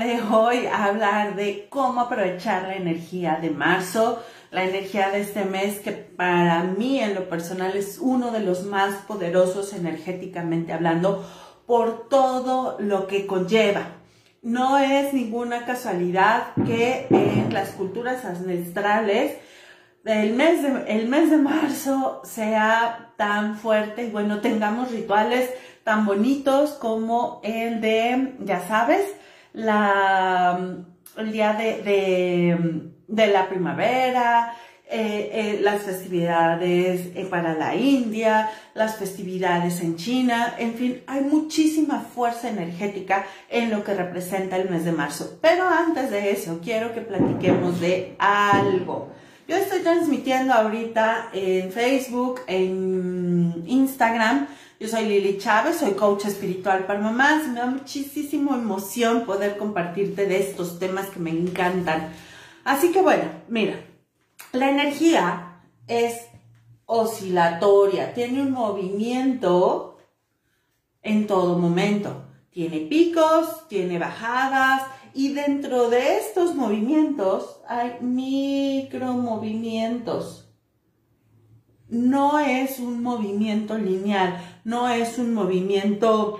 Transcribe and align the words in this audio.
de 0.00 0.22
hoy 0.22 0.66
hablar 0.66 1.36
de 1.36 1.66
cómo 1.68 2.00
aprovechar 2.00 2.62
la 2.62 2.76
energía 2.76 3.38
de 3.40 3.50
marzo, 3.50 4.22
la 4.50 4.64
energía 4.64 5.10
de 5.10 5.20
este 5.20 5.44
mes 5.44 5.80
que 5.80 5.92
para 5.92 6.62
mí 6.64 7.00
en 7.00 7.14
lo 7.14 7.28
personal 7.28 7.76
es 7.76 7.98
uno 8.00 8.30
de 8.30 8.40
los 8.40 8.64
más 8.64 8.94
poderosos 9.06 9.74
energéticamente 9.74 10.72
hablando 10.72 11.24
por 11.66 12.08
todo 12.08 12.76
lo 12.80 13.06
que 13.06 13.26
conlleva. 13.26 13.82
No 14.42 14.78
es 14.78 15.12
ninguna 15.12 15.66
casualidad 15.66 16.54
que 16.66 17.06
en 17.10 17.52
las 17.52 17.70
culturas 17.70 18.24
ancestrales 18.24 19.36
el 20.06 20.32
mes 20.32 20.62
de, 20.62 20.96
el 20.96 21.08
mes 21.08 21.30
de 21.30 21.36
marzo 21.36 22.22
sea 22.24 23.12
tan 23.18 23.56
fuerte 23.56 24.04
y 24.04 24.10
bueno, 24.10 24.40
tengamos 24.40 24.90
rituales 24.90 25.50
tan 25.84 26.06
bonitos 26.06 26.70
como 26.70 27.40
el 27.44 27.82
de, 27.82 28.34
ya 28.40 28.66
sabes, 28.66 29.04
el 29.54 31.32
día 31.32 31.52
de, 31.54 32.92
de, 33.08 33.26
la 33.26 33.48
primavera, 33.48 34.54
eh, 34.92 35.30
eh, 35.32 35.60
las 35.62 35.82
festividades 35.82 37.12
eh, 37.14 37.24
para 37.30 37.54
la 37.54 37.76
India, 37.76 38.50
las 38.74 38.96
festividades 38.96 39.80
en 39.82 39.96
China, 39.96 40.56
en 40.58 40.74
fin, 40.74 41.02
hay 41.06 41.20
muchísima 41.20 42.00
fuerza 42.00 42.48
energética 42.48 43.24
en 43.48 43.70
lo 43.70 43.84
que 43.84 43.94
representa 43.94 44.56
el 44.56 44.68
mes 44.68 44.84
de 44.84 44.92
marzo. 44.92 45.38
Pero 45.40 45.68
antes 45.68 46.10
de 46.10 46.32
eso, 46.32 46.60
quiero 46.60 46.92
que 46.92 47.02
platiquemos 47.02 47.80
de 47.80 48.16
algo. 48.18 49.12
Yo 49.46 49.56
estoy 49.56 49.80
transmitiendo 49.80 50.54
ahorita 50.54 51.30
en 51.32 51.72
Facebook, 51.72 52.40
en 52.46 53.64
Instagram. 53.66 54.48
Yo 54.80 54.88
soy 54.88 55.04
Lili 55.04 55.36
Chávez, 55.36 55.76
soy 55.76 55.92
coach 55.92 56.24
espiritual 56.24 56.86
para 56.86 56.98
mamás. 56.98 57.46
Me 57.48 57.60
da 57.60 57.66
muchísima 57.66 58.56
emoción 58.56 59.26
poder 59.26 59.58
compartirte 59.58 60.24
de 60.24 60.38
estos 60.38 60.78
temas 60.78 61.10
que 61.10 61.20
me 61.20 61.28
encantan. 61.28 62.14
Así 62.64 62.90
que 62.90 63.02
bueno, 63.02 63.24
mira, 63.46 63.84
la 64.54 64.70
energía 64.70 65.60
es 65.86 66.28
oscilatoria, 66.86 68.14
tiene 68.14 68.40
un 68.40 68.52
movimiento 68.52 69.98
en 71.02 71.26
todo 71.26 71.58
momento. 71.58 72.24
Tiene 72.48 72.80
picos, 72.80 73.68
tiene 73.68 73.98
bajadas, 73.98 74.84
y 75.12 75.34
dentro 75.34 75.90
de 75.90 76.16
estos 76.16 76.54
movimientos 76.54 77.60
hay 77.68 77.98
micromovimientos. 78.00 80.49
No 81.90 82.38
es 82.38 82.78
un 82.78 83.02
movimiento 83.02 83.76
lineal, 83.76 84.40
no 84.64 84.88
es 84.88 85.18
un 85.18 85.34
movimiento 85.34 86.38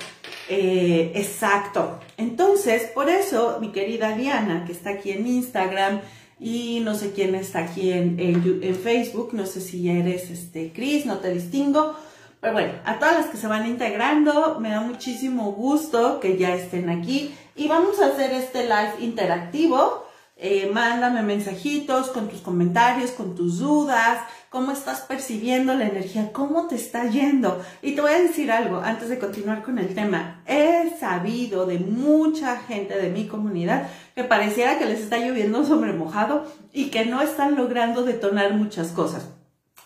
eh, 0.49 1.13
exacto. 1.15 2.01
Entonces, 2.17 2.85
por 2.95 3.11
eso, 3.11 3.59
mi 3.61 3.73
querida 3.73 4.17
Diana, 4.17 4.65
que 4.65 4.73
está 4.73 4.91
aquí 4.91 5.11
en 5.11 5.27
Instagram, 5.27 6.01
y 6.41 6.81
no 6.81 6.95
sé 6.95 7.13
quién 7.13 7.35
está 7.35 7.61
aquí 7.61 7.93
en, 7.93 8.19
en, 8.19 8.75
Facebook, 8.75 9.31
no 9.35 9.45
sé 9.45 9.61
si 9.61 9.91
eres 9.91 10.31
este 10.31 10.73
Cris, 10.73 11.05
no 11.05 11.19
te 11.19 11.31
distingo, 11.33 11.95
pero 12.41 12.55
bueno, 12.55 12.73
a 12.87 12.99
todas 12.99 13.17
las 13.17 13.27
que 13.27 13.37
se 13.37 13.47
van 13.47 13.69
integrando, 13.69 14.59
me 14.59 14.71
da 14.71 14.81
muchísimo 14.81 15.53
gusto 15.53 16.19
que 16.19 16.39
ya 16.39 16.55
estén 16.55 16.89
aquí 16.89 17.35
y 17.55 17.69
vamos 17.69 18.01
a 18.01 18.07
hacer 18.07 18.33
este 18.33 18.63
live 18.63 18.95
interactivo. 19.01 20.07
Eh, 20.43 20.71
mándame 20.73 21.23
mensajitos 21.23 22.09
con 22.09 22.31
tus 22.31 22.41
comentarios, 22.41 23.11
con 23.11 23.35
tus 23.35 23.59
dudas, 23.59 24.21
cómo 24.51 24.73
estás 24.73 25.03
percibiendo 25.03 25.75
la 25.75 25.87
energía, 25.87 26.33
cómo 26.33 26.67
te 26.67 26.75
está 26.75 27.09
yendo. 27.09 27.63
Y 27.83 27.93
te 27.93 28.01
voy 28.01 28.11
a 28.11 28.21
decir 28.21 28.51
algo 28.51 28.79
antes 28.79 29.09
de 29.09 29.21
continuar 29.21 29.63
con 29.63 29.79
el 29.79 29.95
tema. 29.95 30.43
He 30.45 30.91
sabido 30.99 31.67
de 31.67 31.79
mucha 31.79 32.57
gente 32.59 32.99
de 32.99 33.11
mi 33.11 33.29
comunidad 33.29 33.89
que 34.17 34.25
pareciera 34.25 34.77
que 34.77 34.87
les 34.87 35.01
está 35.01 35.19
lloviendo 35.19 35.65
sobre 35.65 35.93
mojado 35.93 36.53
y 36.73 36.91
que 36.91 37.07
no 37.07 37.23
están 37.23 37.55
logrando 37.55 38.03
detonar 38.03 38.53
muchas 38.55 38.89
cosas. 38.89 39.29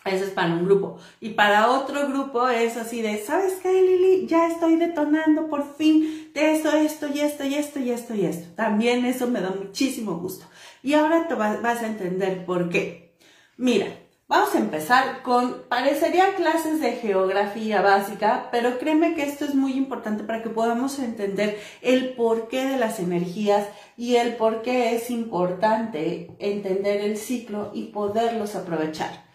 Eso 0.03 0.25
es 0.25 0.31
para 0.31 0.53
un 0.53 0.65
grupo. 0.65 0.97
Y 1.19 1.29
para 1.31 1.69
otro 1.69 2.07
grupo 2.07 2.47
es 2.49 2.75
así 2.75 3.03
de, 3.03 3.23
¿sabes 3.23 3.53
qué, 3.61 3.71
Lili? 3.71 4.25
Ya 4.25 4.47
estoy 4.47 4.77
detonando 4.77 5.47
por 5.47 5.75
fin 5.75 6.31
de 6.33 6.53
esto, 6.53 6.71
esto 6.71 7.07
y 7.13 7.19
esto 7.19 7.45
y 7.45 7.53
esto 7.53 7.79
y 7.79 7.91
esto 7.91 8.15
y 8.15 8.25
esto. 8.25 8.47
También 8.55 9.05
eso 9.05 9.27
me 9.27 9.41
da 9.41 9.51
muchísimo 9.51 10.15
gusto. 10.17 10.45
Y 10.81 10.93
ahora 10.93 11.27
te 11.27 11.35
vas 11.35 11.83
a 11.83 11.87
entender 11.87 12.45
por 12.45 12.69
qué. 12.69 13.15
Mira, 13.57 13.87
vamos 14.27 14.55
a 14.55 14.59
empezar 14.59 15.21
con, 15.21 15.63
parecería 15.69 16.35
clases 16.35 16.81
de 16.81 16.93
geografía 16.93 17.81
básica, 17.81 18.49
pero 18.51 18.79
créeme 18.79 19.15
que 19.15 19.23
esto 19.23 19.45
es 19.45 19.53
muy 19.53 19.73
importante 19.73 20.23
para 20.23 20.41
que 20.41 20.49
podamos 20.49 20.99
entender 20.99 21.59
el 21.81 22.15
porqué 22.15 22.65
de 22.65 22.77
las 22.77 22.99
energías 22.99 23.67
y 23.97 24.15
el 24.15 24.35
por 24.35 24.61
qué 24.61 24.95
es 24.95 25.09
importante 25.11 26.35
entender 26.39 27.01
el 27.01 27.17
ciclo 27.17 27.71
y 27.73 27.85
poderlos 27.85 28.55
aprovechar. 28.55 29.25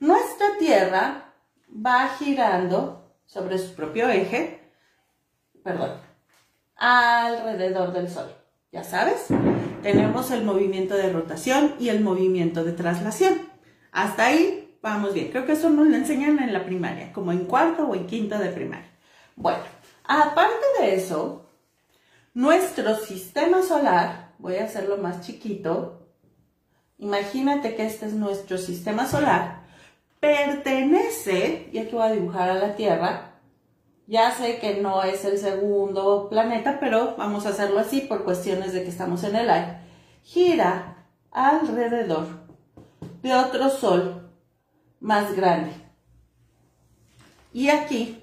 Nuestra 0.00 0.46
Tierra 0.58 1.34
va 1.70 2.08
girando 2.18 3.14
sobre 3.26 3.58
su 3.58 3.74
propio 3.74 4.08
eje, 4.08 4.72
perdón, 5.62 6.00
alrededor 6.76 7.92
del 7.92 8.08
Sol. 8.08 8.32
Ya 8.70 8.84
sabes, 8.84 9.26
tenemos 9.82 10.30
el 10.30 10.44
movimiento 10.44 10.94
de 10.94 11.10
rotación 11.10 11.74
y 11.78 11.88
el 11.88 12.00
movimiento 12.00 12.64
de 12.64 12.72
traslación. 12.72 13.57
Hasta 13.98 14.26
ahí 14.26 14.78
vamos 14.80 15.12
bien. 15.12 15.32
Creo 15.32 15.44
que 15.44 15.54
eso 15.54 15.70
nos 15.70 15.88
lo 15.88 15.96
enseñan 15.96 16.38
en 16.38 16.52
la 16.52 16.64
primaria, 16.64 17.12
como 17.12 17.32
en 17.32 17.46
cuarto 17.46 17.88
o 17.88 17.96
en 17.96 18.06
quinto 18.06 18.38
de 18.38 18.50
primaria. 18.50 18.88
Bueno, 19.34 19.58
aparte 20.04 20.66
de 20.78 20.94
eso, 20.94 21.50
nuestro 22.32 22.94
sistema 22.94 23.60
solar, 23.64 24.34
voy 24.38 24.54
a 24.54 24.66
hacerlo 24.66 24.98
más 24.98 25.22
chiquito, 25.22 26.06
imagínate 26.98 27.74
que 27.74 27.86
este 27.86 28.06
es 28.06 28.12
nuestro 28.12 28.56
sistema 28.56 29.04
solar, 29.04 29.64
pertenece, 30.20 31.68
y 31.72 31.78
aquí 31.78 31.96
voy 31.96 32.06
a 32.06 32.12
dibujar 32.12 32.50
a 32.50 32.54
la 32.54 32.76
Tierra, 32.76 33.32
ya 34.06 34.30
sé 34.30 34.60
que 34.60 34.80
no 34.80 35.02
es 35.02 35.24
el 35.24 35.38
segundo 35.38 36.28
planeta, 36.30 36.78
pero 36.78 37.16
vamos 37.16 37.46
a 37.46 37.48
hacerlo 37.48 37.80
así 37.80 38.02
por 38.02 38.22
cuestiones 38.22 38.72
de 38.72 38.84
que 38.84 38.90
estamos 38.90 39.24
en 39.24 39.34
el 39.34 39.50
aire. 39.50 39.78
Gira 40.22 41.04
alrededor 41.32 42.47
de 43.22 43.34
otro 43.34 43.70
sol 43.70 44.30
más 45.00 45.34
grande. 45.34 45.72
Y 47.52 47.70
aquí, 47.70 48.20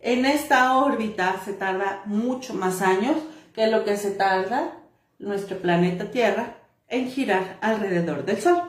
en 0.00 0.24
esta 0.24 0.76
órbita, 0.78 1.40
se 1.44 1.52
tarda 1.52 2.02
mucho 2.06 2.54
más 2.54 2.82
años 2.82 3.16
que 3.54 3.66
lo 3.66 3.84
que 3.84 3.96
se 3.96 4.12
tarda 4.12 4.72
nuestro 5.18 5.58
planeta 5.58 6.10
Tierra 6.10 6.56
en 6.88 7.10
girar 7.10 7.58
alrededor 7.60 8.24
del 8.24 8.40
Sol. 8.40 8.62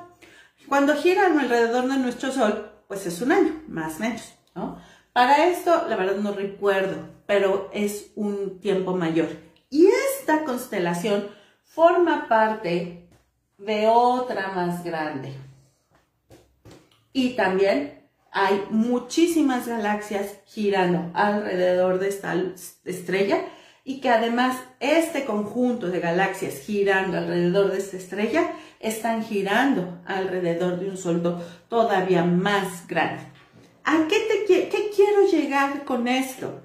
Cuando 0.67 0.95
giran 0.95 1.39
alrededor 1.39 1.87
de 1.87 1.97
nuestro 1.97 2.31
Sol, 2.31 2.71
pues 2.87 3.05
es 3.05 3.21
un 3.21 3.31
año, 3.31 3.61
más 3.67 3.97
o 3.97 3.99
menos, 4.01 4.33
¿no? 4.53 4.79
Para 5.13 5.47
esto, 5.47 5.87
la 5.89 5.95
verdad 5.95 6.17
no 6.17 6.31
recuerdo, 6.31 7.09
pero 7.25 7.69
es 7.73 8.11
un 8.15 8.59
tiempo 8.59 8.95
mayor. 8.95 9.27
Y 9.69 9.87
esta 9.87 10.43
constelación 10.43 11.29
forma 11.63 12.27
parte 12.27 13.00
de 13.65 13.87
otra 13.87 14.49
más 14.49 14.83
grande. 14.83 15.33
Y 17.13 17.31
también 17.31 18.01
hay 18.31 18.63
muchísimas 18.69 19.67
galaxias 19.67 20.39
girando 20.45 21.11
alrededor 21.13 21.99
de 21.99 22.09
esta 22.09 22.33
estrella 22.85 23.41
y 23.83 23.99
que 23.99 24.09
además 24.09 24.57
este 24.79 25.25
conjunto 25.25 25.87
de 25.87 25.99
galaxias 25.99 26.59
girando 26.59 27.17
alrededor 27.17 27.71
de 27.71 27.79
esta 27.79 27.97
estrella 27.97 28.53
están 28.79 29.23
girando 29.23 29.99
alrededor 30.05 30.79
de 30.79 30.89
un 30.89 30.97
sol 30.97 31.21
todavía 31.67 32.23
más 32.23 32.87
grande. 32.87 33.23
¿A 33.83 34.07
qué, 34.07 34.45
te, 34.47 34.69
qué 34.69 34.91
quiero 34.95 35.27
llegar 35.27 35.83
con 35.83 36.07
esto? 36.07 36.61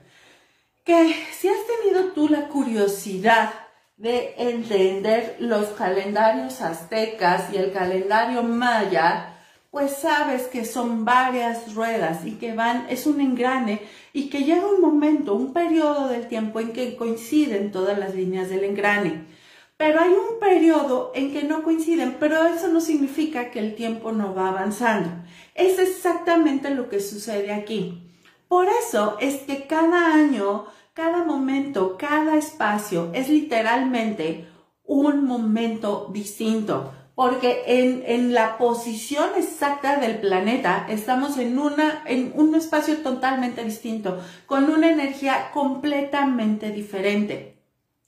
Que 0.84 1.14
si 1.32 1.48
has 1.48 1.58
tenido 1.66 2.12
tú 2.12 2.28
la 2.28 2.48
curiosidad 2.48 3.50
de 3.96 4.34
entender 4.36 5.36
los 5.38 5.68
calendarios 5.68 6.60
aztecas 6.60 7.52
y 7.52 7.56
el 7.56 7.72
calendario 7.72 8.42
maya, 8.42 9.36
pues 9.70 9.96
sabes 9.96 10.44
que 10.44 10.64
son 10.64 11.04
varias 11.04 11.74
ruedas 11.74 12.24
y 12.24 12.32
que 12.32 12.54
van, 12.54 12.86
es 12.88 13.06
un 13.06 13.20
engrane 13.20 13.82
y 14.12 14.28
que 14.28 14.44
llega 14.44 14.66
un 14.66 14.80
momento, 14.80 15.34
un 15.34 15.52
periodo 15.52 16.08
del 16.08 16.28
tiempo 16.28 16.60
en 16.60 16.72
que 16.72 16.96
coinciden 16.96 17.72
todas 17.72 17.98
las 17.98 18.14
líneas 18.14 18.48
del 18.48 18.64
engrane. 18.64 19.24
Pero 19.76 20.00
hay 20.00 20.10
un 20.10 20.40
periodo 20.40 21.12
en 21.14 21.32
que 21.32 21.42
no 21.42 21.62
coinciden, 21.62 22.16
pero 22.18 22.46
eso 22.46 22.68
no 22.68 22.80
significa 22.80 23.50
que 23.50 23.58
el 23.58 23.74
tiempo 23.74 24.12
no 24.12 24.34
va 24.34 24.48
avanzando. 24.48 25.10
Es 25.54 25.78
exactamente 25.78 26.70
lo 26.70 26.88
que 26.88 27.00
sucede 27.00 27.52
aquí. 27.52 28.02
Por 28.48 28.68
eso 28.68 29.18
es 29.20 29.42
que 29.42 29.66
cada 29.66 30.14
año, 30.14 30.66
cada 30.96 31.22
momento, 31.22 31.96
cada 31.96 32.36
espacio 32.36 33.10
es 33.12 33.28
literalmente 33.28 34.48
un 34.82 35.24
momento 35.24 36.10
distinto 36.12 36.92
porque 37.14 37.62
en, 37.66 38.34
la 38.34 38.58
posición 38.58 39.30
exacta 39.38 39.98
del 39.98 40.18
planeta 40.18 40.86
estamos 40.88 41.38
en, 41.38 41.58
una, 41.58 42.02
en 42.06 42.32
un 42.34 42.54
espacio 42.54 42.98
totalmente 42.98 43.62
distinto, 43.64 44.20
con 44.46 44.68
una 44.68 44.90
energía 44.90 45.50
completamente 45.52 46.72
diferente. 46.72 47.62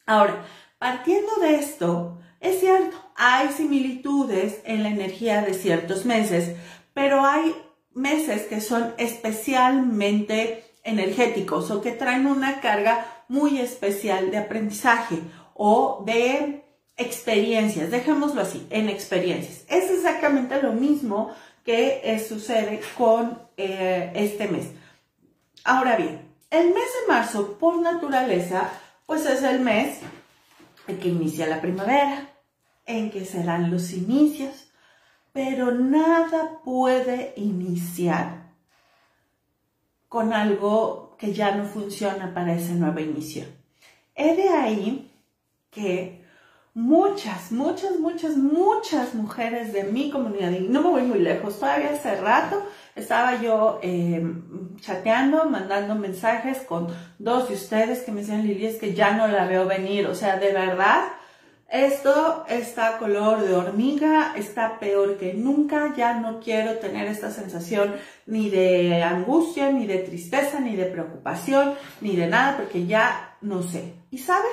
Ahora, 0.04 0.44
Partiendo 0.78 1.34
de 1.40 1.56
esto, 1.56 2.20
es 2.38 2.60
cierto, 2.60 2.96
hay 3.16 3.48
similitudes 3.48 4.60
en 4.64 4.84
la 4.84 4.90
energía 4.90 5.42
de 5.42 5.52
ciertos 5.52 6.04
meses, 6.04 6.54
pero 6.94 7.24
hay 7.24 7.52
meses 7.94 8.42
que 8.42 8.60
son 8.60 8.94
especialmente 8.96 10.67
energéticos 10.88 11.70
o 11.70 11.80
que 11.80 11.92
traen 11.92 12.26
una 12.26 12.60
carga 12.60 13.06
muy 13.28 13.60
especial 13.60 14.30
de 14.30 14.38
aprendizaje 14.38 15.20
o 15.54 16.02
de 16.06 16.64
experiencias, 16.96 17.90
dejémoslo 17.90 18.40
así, 18.40 18.66
en 18.70 18.88
experiencias. 18.88 19.64
Es 19.68 19.90
exactamente 19.90 20.60
lo 20.60 20.72
mismo 20.72 21.30
que 21.64 22.00
eh, 22.02 22.18
sucede 22.18 22.80
con 22.96 23.38
eh, 23.56 24.10
este 24.14 24.48
mes. 24.48 24.70
Ahora 25.64 25.96
bien, 25.96 26.28
el 26.50 26.68
mes 26.68 26.76
de 26.76 27.12
marzo, 27.12 27.58
por 27.58 27.80
naturaleza, 27.80 28.70
pues 29.06 29.26
es 29.26 29.42
el 29.42 29.60
mes 29.60 29.98
en 30.86 30.98
que 30.98 31.08
inicia 31.08 31.46
la 31.46 31.60
primavera, 31.60 32.30
en 32.86 33.10
que 33.10 33.24
serán 33.24 33.70
los 33.70 33.92
inicios, 33.92 34.70
pero 35.32 35.72
nada 35.72 36.60
puede 36.64 37.34
iniciar 37.36 38.47
con 40.08 40.32
algo 40.32 41.16
que 41.18 41.32
ya 41.32 41.54
no 41.54 41.64
funciona 41.64 42.32
para 42.34 42.54
ese 42.54 42.74
nuevo 42.74 43.00
inicio. 43.00 43.44
He 44.14 44.34
de 44.34 44.48
ahí 44.48 45.12
que 45.70 46.24
muchas, 46.74 47.50
muchas, 47.52 47.98
muchas, 47.98 48.36
muchas 48.36 49.14
mujeres 49.14 49.72
de 49.72 49.84
mi 49.84 50.10
comunidad, 50.10 50.52
y 50.52 50.68
no 50.68 50.82
me 50.82 50.90
voy 50.90 51.02
muy 51.02 51.18
lejos, 51.18 51.58
todavía 51.58 51.90
hace 51.90 52.14
rato 52.20 52.62
estaba 52.94 53.40
yo 53.40 53.80
eh, 53.82 54.24
chateando, 54.80 55.44
mandando 55.44 55.94
mensajes 55.94 56.58
con 56.58 56.88
dos 57.18 57.48
de 57.48 57.54
ustedes 57.54 58.02
que 58.02 58.12
me 58.12 58.20
decían, 58.20 58.46
Lili, 58.46 58.66
es 58.66 58.76
que 58.76 58.94
ya 58.94 59.12
no 59.12 59.28
la 59.28 59.46
veo 59.46 59.66
venir, 59.66 60.06
o 60.06 60.14
sea, 60.14 60.36
de 60.36 60.52
verdad, 60.52 61.04
esto 61.68 62.46
está 62.48 62.96
color 62.96 63.42
de 63.42 63.54
hormiga, 63.54 64.32
está 64.36 64.78
peor 64.78 65.18
que 65.18 65.34
nunca, 65.34 65.94
ya 65.94 66.14
no 66.14 66.40
quiero 66.40 66.78
tener 66.78 67.06
esta 67.08 67.30
sensación 67.30 67.94
ni 68.24 68.48
de 68.48 69.02
angustia, 69.02 69.70
ni 69.70 69.86
de 69.86 69.98
tristeza, 69.98 70.60
ni 70.60 70.76
de 70.76 70.86
preocupación, 70.86 71.74
ni 72.00 72.16
de 72.16 72.26
nada, 72.26 72.56
porque 72.56 72.86
ya 72.86 73.36
no 73.42 73.62
sé. 73.62 73.92
¿Y 74.10 74.18
sabes? 74.18 74.50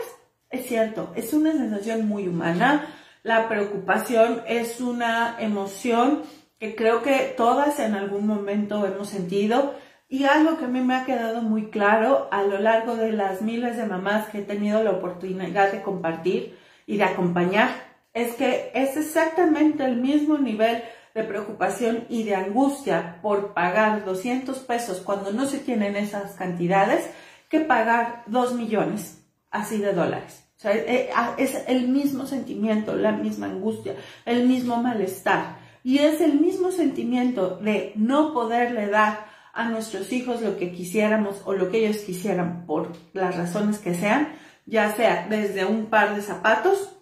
Es 0.50 0.68
cierto, 0.68 1.14
es 1.16 1.34
una 1.34 1.54
sensación 1.54 2.06
muy 2.06 2.28
humana. 2.28 2.86
La 3.24 3.48
preocupación 3.48 4.42
es 4.46 4.82
una 4.82 5.38
emoción 5.40 6.24
que 6.60 6.76
creo 6.76 7.02
que 7.02 7.34
todas 7.38 7.80
en 7.80 7.96
algún 7.96 8.28
momento 8.28 8.86
hemos 8.86 9.10
sentido 9.10 9.74
y 10.10 10.26
algo 10.26 10.58
que 10.58 10.66
a 10.66 10.68
mí 10.68 10.82
me 10.82 10.96
ha 10.96 11.06
quedado 11.06 11.42
muy 11.42 11.70
claro 11.70 12.28
a 12.32 12.44
lo 12.44 12.60
largo 12.60 12.96
de 12.96 13.14
las 13.14 13.42
miles 13.42 13.78
de 13.78 13.86
mamás 13.86 14.28
que 14.28 14.40
he 14.40 14.44
tenido 14.44 14.84
la 14.84 14.92
oportunidad 14.92 15.72
de 15.72 15.82
compartir 15.82 16.65
y 16.86 16.98
de 16.98 17.04
acompañar 17.04 17.70
es 18.14 18.34
que 18.36 18.72
es 18.74 18.96
exactamente 18.96 19.84
el 19.84 19.98
mismo 19.98 20.38
nivel 20.38 20.84
de 21.14 21.24
preocupación 21.24 22.06
y 22.10 22.24
de 22.24 22.36
angustia 22.36 23.20
por 23.22 23.54
pagar 23.54 24.06
200 24.06 24.60
pesos 24.60 25.00
cuando 25.00 25.32
no 25.32 25.46
se 25.46 25.60
tienen 25.60 25.96
esas 25.96 26.34
cantidades 26.34 27.10
que 27.50 27.62
pagar 27.62 28.24
2 28.28 28.56
millones 28.56 29.22
así 29.52 29.78
de 29.78 29.94
dólares. 29.94 30.46
O 30.58 30.62
sea, 30.62 30.76
eh, 30.76 31.10
ah, 31.14 31.36
es 31.38 31.56
el 31.68 31.88
mismo 31.90 32.26
sentimiento, 32.26 32.96
la 32.96 33.12
misma 33.12 33.48
angustia, 33.48 33.96
el 34.26 34.48
mismo 34.48 34.78
malestar. 34.78 35.58
Y 35.84 36.00
es 36.00 36.22
el 36.22 36.40
mismo 36.40 36.72
sentimiento 36.72 37.58
de 37.58 37.94
no 37.96 38.34
poderle 38.34 38.88
dar 38.88 39.28
a 39.54 39.70
nuestros 39.70 40.12
hijos 40.12 40.42
lo 40.42 40.58
que 40.58 40.72
quisiéramos 40.72 41.42
o 41.46 41.54
lo 41.54 41.70
que 41.70 41.86
ellos 41.86 42.04
quisieran 42.04 42.66
por 42.66 42.92
las 43.14 43.38
razones 43.38 43.80
que 43.80 43.94
sean, 43.94 44.30
ya 44.66 44.92
sea 44.96 45.28
desde 45.30 45.66
un 45.66 45.88
par 45.88 46.16
de 46.16 46.22
zapatos 46.22 46.96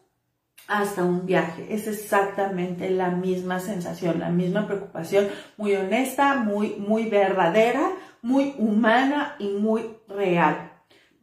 hasta 0.68 1.04
un 1.04 1.26
viaje. 1.26 1.68
Es 1.70 1.88
exactamente 1.88 2.90
la 2.90 3.10
misma 3.10 3.60
sensación, 3.60 4.20
la 4.20 4.30
misma 4.30 4.68
preocupación, 4.68 5.28
muy 5.58 5.76
honesta, 5.76 6.36
muy, 6.36 6.76
muy 6.76 7.10
verdadera, 7.10 7.92
muy 8.22 8.56
humana 8.58 9.36
y 9.40 9.50
muy 9.50 9.98
real. 10.08 10.72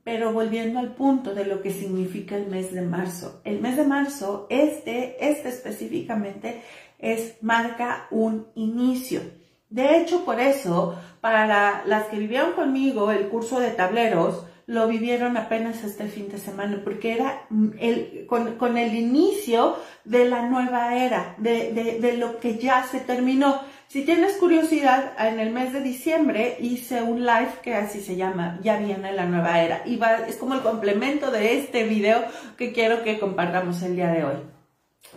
Pero 0.04 0.32
volviendo 0.32 0.78
al 0.78 0.94
punto 0.94 1.34
de 1.34 1.44
lo 1.44 1.62
que 1.62 1.70
significa 1.70 2.36
el 2.36 2.46
mes 2.46 2.72
de 2.72 2.82
marzo. 2.82 3.40
El 3.44 3.60
mes 3.60 3.76
de 3.76 3.84
marzo, 3.84 4.46
este, 4.50 5.16
este 5.30 5.48
específicamente, 5.48 6.62
es, 6.98 7.36
marca 7.42 8.06
un 8.10 8.48
inicio. 8.54 9.20
De 9.68 9.98
hecho, 9.98 10.24
por 10.24 10.40
eso, 10.40 10.98
para 11.20 11.84
las 11.86 12.06
que 12.06 12.18
vivieron 12.18 12.52
conmigo 12.52 13.10
el 13.10 13.28
curso 13.28 13.60
de 13.60 13.70
tableros, 13.70 14.46
lo 14.70 14.86
vivieron 14.86 15.36
apenas 15.36 15.82
este 15.82 16.06
fin 16.06 16.28
de 16.28 16.38
semana, 16.38 16.80
porque 16.84 17.12
era 17.12 17.42
el, 17.80 18.24
con, 18.28 18.76
el 18.78 18.94
inicio 18.94 19.76
de 20.04 20.26
la 20.26 20.42
nueva 20.42 20.94
era, 20.94 21.34
de, 21.38 21.72
de, 21.72 21.98
de 21.98 22.16
lo 22.16 22.38
que 22.38 22.56
ya 22.56 22.84
se 22.84 23.00
terminó. 23.00 23.62
Si 23.88 24.04
tienes 24.04 24.36
curiosidad, 24.36 25.12
en 25.18 25.40
el 25.40 25.50
mes 25.50 25.72
de 25.72 25.80
diciembre 25.80 26.56
hice 26.60 27.02
un 27.02 27.26
live 27.26 27.50
que 27.64 27.74
así 27.74 28.00
se 28.00 28.14
llama, 28.14 28.60
ya 28.62 28.78
viene 28.78 29.12
la 29.12 29.26
nueva 29.26 29.60
era. 29.60 29.82
Y 29.86 29.96
va, 29.96 30.18
es 30.28 30.36
como 30.36 30.54
el 30.54 30.60
complemento 30.60 31.32
de 31.32 31.58
este 31.58 31.82
video 31.82 32.22
que 32.56 32.72
quiero 32.72 33.02
que 33.02 33.18
compartamos 33.18 33.82
el 33.82 33.96
día 33.96 34.12
de 34.12 34.22
hoy. 34.22 34.36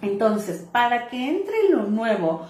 Entonces, 0.02 0.68
para 0.72 1.10
que 1.10 1.30
entre 1.30 1.70
lo 1.70 1.84
nuevo, 1.84 2.48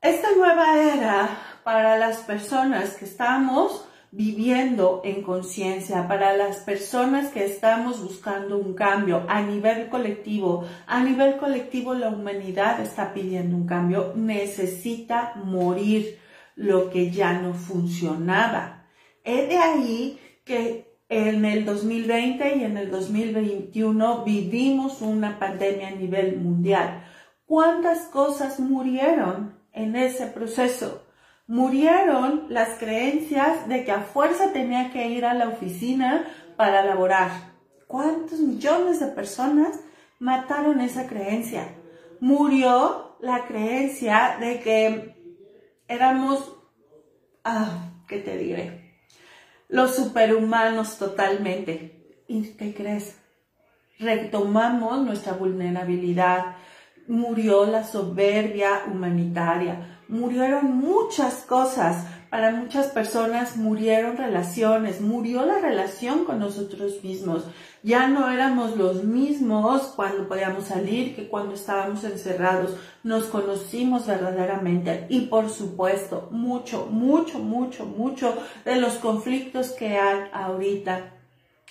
esta 0.00 0.28
nueva 0.36 0.80
era 0.80 1.28
para 1.64 1.98
las 1.98 2.18
personas 2.18 2.94
que 2.94 3.04
estamos 3.04 3.87
viviendo 4.10 5.02
en 5.04 5.22
conciencia, 5.22 6.08
para 6.08 6.36
las 6.36 6.58
personas 6.58 7.28
que 7.28 7.44
estamos 7.44 8.02
buscando 8.02 8.56
un 8.56 8.74
cambio 8.74 9.24
a 9.28 9.42
nivel 9.42 9.88
colectivo. 9.88 10.64
A 10.86 11.02
nivel 11.02 11.36
colectivo 11.36 11.94
la 11.94 12.08
humanidad 12.08 12.80
está 12.80 13.12
pidiendo 13.12 13.56
un 13.56 13.66
cambio, 13.66 14.12
necesita 14.16 15.34
morir 15.44 16.18
lo 16.56 16.90
que 16.90 17.10
ya 17.10 17.34
no 17.34 17.54
funcionaba. 17.54 18.86
Es 19.24 19.48
de 19.48 19.58
ahí 19.58 20.18
que 20.44 20.88
en 21.08 21.44
el 21.44 21.64
2020 21.64 22.56
y 22.56 22.64
en 22.64 22.76
el 22.76 22.90
2021 22.90 24.24
vivimos 24.24 25.00
una 25.00 25.38
pandemia 25.38 25.88
a 25.88 25.92
nivel 25.92 26.38
mundial. 26.38 27.04
¿Cuántas 27.46 28.06
cosas 28.06 28.60
murieron 28.60 29.58
en 29.72 29.96
ese 29.96 30.26
proceso? 30.26 31.07
Murieron 31.48 32.44
las 32.50 32.78
creencias 32.78 33.66
de 33.68 33.84
que 33.84 33.90
a 33.90 34.02
fuerza 34.02 34.52
tenía 34.52 34.92
que 34.92 35.08
ir 35.08 35.24
a 35.24 35.34
la 35.34 35.48
oficina 35.48 36.28
para 36.56 36.84
laborar. 36.84 37.30
¿Cuántos 37.86 38.38
millones 38.38 39.00
de 39.00 39.06
personas 39.06 39.80
mataron 40.18 40.80
esa 40.82 41.08
creencia? 41.08 41.74
Murió 42.20 43.16
la 43.20 43.46
creencia 43.46 44.36
de 44.38 44.60
que 44.60 45.16
éramos, 45.88 46.54
ah, 47.44 47.92
¿qué 48.06 48.18
te 48.18 48.36
diré? 48.36 49.00
Los 49.68 49.96
superhumanos 49.96 50.98
totalmente. 50.98 52.24
¿Y 52.28 52.42
qué 52.56 52.74
crees? 52.74 53.16
Retomamos 53.98 55.02
nuestra 55.02 55.32
vulnerabilidad. 55.32 56.56
Murió 57.06 57.64
la 57.64 57.84
soberbia 57.84 58.82
humanitaria 58.86 59.97
murieron 60.08 60.76
muchas 60.76 61.44
cosas. 61.44 62.06
Para 62.30 62.50
muchas 62.50 62.88
personas 62.88 63.56
murieron 63.56 64.18
relaciones, 64.18 65.00
murió 65.00 65.46
la 65.46 65.60
relación 65.60 66.24
con 66.24 66.38
nosotros 66.40 67.02
mismos. 67.02 67.44
Ya 67.82 68.08
no 68.08 68.30
éramos 68.30 68.76
los 68.76 69.04
mismos 69.04 69.94
cuando 69.96 70.28
podíamos 70.28 70.64
salir 70.64 71.16
que 71.16 71.28
cuando 71.28 71.54
estábamos 71.54 72.04
encerrados. 72.04 72.76
Nos 73.02 73.24
conocimos 73.26 74.06
verdaderamente 74.06 75.06
y 75.08 75.22
por 75.22 75.48
supuesto 75.48 76.28
mucho, 76.30 76.86
mucho, 76.90 77.38
mucho, 77.38 77.86
mucho 77.86 78.34
de 78.64 78.76
los 78.76 78.94
conflictos 78.94 79.70
que 79.70 79.96
hay 79.96 80.28
ahorita 80.32 81.14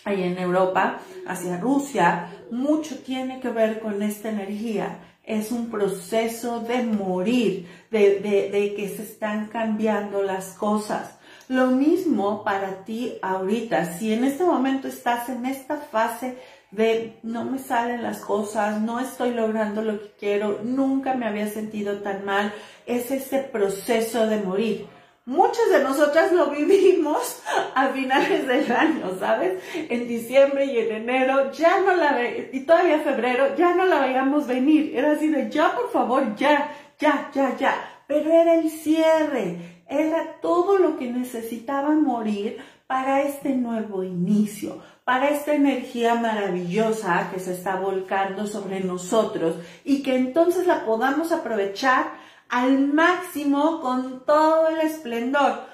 ahí 0.05 0.23
en 0.23 0.37
Europa 0.37 0.99
hacia 1.27 1.59
Rusia, 1.59 2.29
mucho 2.49 2.97
tiene 2.99 3.39
que 3.39 3.49
ver 3.49 3.79
con 3.79 4.01
esta 4.01 4.29
energía 4.29 4.99
es 5.27 5.51
un 5.51 5.69
proceso 5.69 6.61
de 6.61 6.83
morir, 6.83 7.67
de, 7.91 8.73
que 8.75 8.89
se 8.95 9.03
están 9.03 9.47
cambiando 9.47 10.23
las 10.23 10.53
cosas. 10.53 11.19
Lo 11.49 11.67
mismo 11.67 12.43
para 12.43 12.85
ti 12.85 13.17
ahorita, 13.21 13.97
si 13.97 14.13
en 14.13 14.23
este 14.23 14.45
momento 14.45 14.87
estás 14.87 15.27
en 15.29 15.45
esta 15.45 15.77
fase 15.77 16.37
de 16.71 17.19
no 17.23 17.43
me 17.43 17.59
salen 17.59 18.03
las 18.03 18.19
cosas, 18.19 18.81
no 18.81 18.99
estoy 18.99 19.33
logrando 19.33 19.81
lo 19.81 19.99
que 19.99 20.11
quiero, 20.17 20.61
nunca 20.63 21.13
me 21.13 21.27
había 21.27 21.49
sentido 21.49 21.97
tan 21.99 22.25
mal, 22.25 22.53
es 22.85 23.11
ese 23.11 23.39
proceso 23.39 24.27
de 24.27 24.41
morir. 24.41 24.87
Muchas 25.27 25.69
de 25.69 25.83
nosotras 25.83 26.31
lo 26.31 26.51
vivimos 26.51 27.41
a 27.75 27.89
finales 27.89 28.47
del 28.47 28.71
año, 28.71 29.11
¿sabes? 29.19 29.61
En 29.75 30.07
diciembre 30.07 30.63
y 30.63 30.77
en 30.77 30.95
enero, 30.95 31.51
ya 31.51 31.81
no 31.81 31.97
la 31.97 32.13
ve, 32.13 32.49
y 32.53 32.61
todavía 32.61 32.99
febrero, 32.99 33.53
ya 33.57 33.75
no 33.75 33.85
la 33.85 33.99
veíamos 33.99 34.47
venir. 34.47 34.95
Era 34.95 35.11
así 35.11 35.27
de, 35.27 35.49
ya 35.51 35.75
por 35.75 35.91
favor, 35.91 36.33
ya, 36.37 36.73
ya, 36.97 37.29
ya, 37.33 37.57
ya. 37.57 37.75
Pero 38.07 38.31
era 38.31 38.53
el 38.53 38.69
cierre, 38.69 39.83
era 39.89 40.39
todo 40.41 40.77
lo 40.77 40.97
que 40.97 41.11
necesitaba 41.11 41.89
morir 41.89 42.59
para 42.87 43.23
este 43.23 43.49
nuevo 43.49 44.05
inicio, 44.05 44.81
para 45.03 45.29
esta 45.31 45.53
energía 45.53 46.15
maravillosa 46.15 47.29
que 47.33 47.41
se 47.41 47.53
está 47.53 47.75
volcando 47.75 48.47
sobre 48.47 48.79
nosotros 48.79 49.57
y 49.83 50.03
que 50.03 50.15
entonces 50.15 50.65
la 50.67 50.85
podamos 50.85 51.33
aprovechar 51.33 52.11
al 52.49 52.79
máximo 52.93 53.81
con 53.81 54.25
todo 54.25 54.69
el 54.69 54.79
esplendor. 54.81 55.65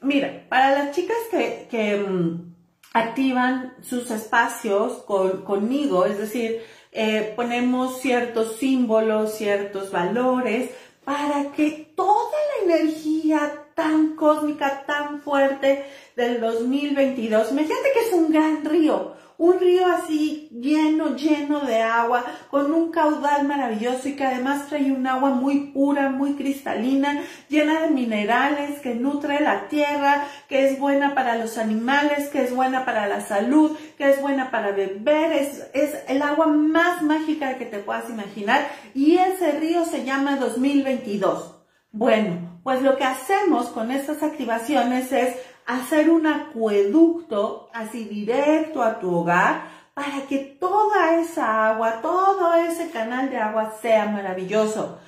Mira, 0.00 0.46
para 0.48 0.70
las 0.72 0.96
chicas 0.96 1.16
que, 1.30 1.96
mm, 1.96 2.50
activan 2.92 3.74
sus 3.82 4.10
espacios 4.10 5.04
conmigo, 5.04 6.06
es 6.06 6.18
decir, 6.18 6.62
eh, 6.92 7.32
ponemos 7.36 8.00
ciertos 8.00 8.56
símbolos, 8.56 9.34
ciertos 9.34 9.92
valores, 9.92 10.70
para 11.04 11.52
que 11.52 11.92
toda 11.94 12.36
la 12.66 12.74
energía 12.74 13.52
tan 13.74 14.16
cósmica, 14.16 14.84
tan 14.86 15.20
fuerte 15.20 15.84
del 16.16 16.40
2022, 16.40 17.52
imagínate 17.52 17.92
que 17.94 18.08
es 18.08 18.12
un 18.12 18.32
gran 18.32 18.64
río, 18.64 19.14
un 19.40 19.58
río 19.58 19.86
así 19.86 20.50
lleno, 20.52 21.16
lleno 21.16 21.60
de 21.60 21.80
agua, 21.80 22.22
con 22.50 22.74
un 22.74 22.90
caudal 22.90 23.48
maravilloso 23.48 24.10
y 24.10 24.14
que 24.14 24.26
además 24.26 24.68
trae 24.68 24.92
un 24.92 25.06
agua 25.06 25.30
muy 25.30 25.70
pura, 25.72 26.10
muy 26.10 26.34
cristalina, 26.34 27.22
llena 27.48 27.80
de 27.80 27.90
minerales, 27.90 28.80
que 28.80 28.94
nutre 28.94 29.40
la 29.40 29.66
tierra, 29.68 30.26
que 30.46 30.68
es 30.68 30.78
buena 30.78 31.14
para 31.14 31.36
los 31.36 31.56
animales, 31.56 32.28
que 32.28 32.42
es 32.42 32.54
buena 32.54 32.84
para 32.84 33.06
la 33.06 33.22
salud, 33.22 33.74
que 33.96 34.10
es 34.10 34.20
buena 34.20 34.50
para 34.50 34.72
beber, 34.72 35.32
es, 35.32 35.70
es 35.72 35.96
el 36.08 36.20
agua 36.20 36.46
más 36.46 37.00
mágica 37.00 37.56
que 37.56 37.64
te 37.64 37.78
puedas 37.78 38.10
imaginar 38.10 38.68
y 38.94 39.16
ese 39.16 39.52
río 39.52 39.86
se 39.86 40.04
llama 40.04 40.36
2022. 40.36 41.56
Bueno, 41.92 42.60
pues 42.62 42.82
lo 42.82 42.96
que 42.98 43.04
hacemos 43.04 43.68
con 43.68 43.90
estas 43.90 44.22
activaciones 44.22 45.12
es 45.12 45.34
hacer 45.70 46.10
un 46.10 46.26
acueducto 46.26 47.68
así 47.72 48.04
directo 48.04 48.82
a 48.82 48.98
tu 48.98 49.14
hogar 49.14 49.68
para 49.94 50.26
que 50.28 50.38
toda 50.38 51.20
esa 51.20 51.68
agua, 51.68 52.00
todo 52.02 52.54
ese 52.54 52.90
canal 52.90 53.30
de 53.30 53.38
agua 53.38 53.76
sea 53.80 54.06
maravilloso. 54.06 54.98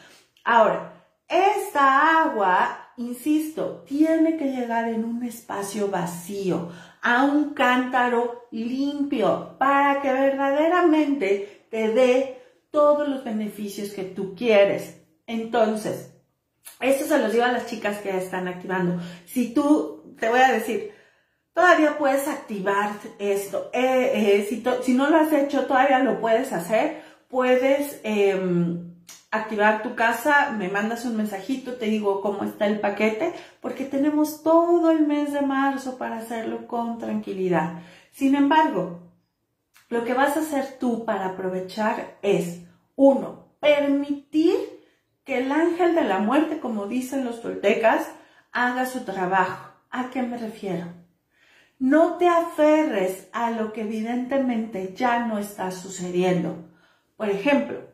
Ahora, 0.44 0.92
esta 1.28 2.22
agua, 2.22 2.92
insisto, 2.96 3.82
tiene 3.86 4.36
que 4.36 4.52
llegar 4.52 4.88
en 4.88 5.04
un 5.04 5.24
espacio 5.24 5.88
vacío, 5.88 6.68
a 7.00 7.24
un 7.24 7.54
cántaro 7.54 8.46
limpio, 8.52 9.56
para 9.58 10.00
que 10.00 10.12
verdaderamente 10.12 11.66
te 11.70 11.88
dé 11.88 12.42
todos 12.70 13.08
los 13.08 13.24
beneficios 13.24 13.90
que 13.90 14.04
tú 14.04 14.34
quieres. 14.36 15.02
Entonces, 15.26 16.11
esto 16.80 17.04
se 17.04 17.18
los 17.18 17.32
digo 17.32 17.44
a 17.44 17.52
las 17.52 17.66
chicas 17.66 17.98
que 17.98 18.16
están 18.16 18.48
activando. 18.48 19.00
Si 19.26 19.54
tú 19.54 20.16
te 20.18 20.28
voy 20.28 20.40
a 20.40 20.52
decir, 20.52 20.92
todavía 21.54 21.98
puedes 21.98 22.28
activar 22.28 22.90
esto. 23.18 23.70
Eh, 23.72 24.46
eh, 24.50 24.82
si, 24.82 24.94
no 24.94 25.10
lo 25.10 25.16
has 25.16 25.32
hecho, 25.32 25.66
todavía 25.66 26.00
lo 26.00 26.20
puedes 26.20 26.52
hacer. 26.52 27.02
Puedes 27.28 28.00
em, 28.02 28.92
activar 29.30 29.82
tu 29.82 29.94
casa, 29.94 30.50
me 30.50 30.68
mandas 30.68 31.04
un 31.04 31.16
mensajito, 31.16 31.74
te 31.74 31.86
digo 31.86 32.20
cómo 32.20 32.44
está 32.44 32.66
el 32.66 32.80
paquete, 32.80 33.32
porque 33.60 33.84
tenemos 33.84 34.42
todo 34.42 34.90
el 34.90 35.06
mes 35.06 35.32
de 35.32 35.40
marzo 35.40 35.96
para 35.96 36.18
hacerlo 36.18 36.66
con 36.66 36.98
tranquilidad. 36.98 37.80
Sin 38.10 38.34
embargo, 38.34 39.00
lo 39.88 40.04
que 40.04 40.14
vas 40.14 40.36
a 40.36 40.40
hacer 40.40 40.78
tú 40.78 41.04
para 41.04 41.26
aprovechar 41.26 42.18
es, 42.22 42.60
uno, 42.94 43.54
permitir 43.60 44.56
que 45.24 45.38
el 45.38 45.52
ángel 45.52 45.94
de 45.94 46.04
la 46.04 46.18
muerte, 46.18 46.58
como 46.58 46.86
dicen 46.86 47.24
los 47.24 47.42
toltecas, 47.42 48.08
haga 48.50 48.86
su 48.86 49.04
trabajo. 49.04 49.72
¿A 49.90 50.10
qué 50.10 50.22
me 50.22 50.38
refiero? 50.38 50.86
No 51.78 52.16
te 52.16 52.28
aferres 52.28 53.28
a 53.32 53.50
lo 53.50 53.72
que 53.72 53.82
evidentemente 53.82 54.94
ya 54.94 55.26
no 55.26 55.38
está 55.38 55.70
sucediendo. 55.70 56.68
Por 57.16 57.28
ejemplo, 57.28 57.91